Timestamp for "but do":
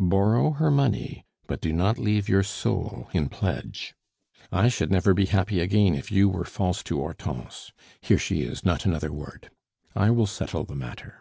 1.46-1.70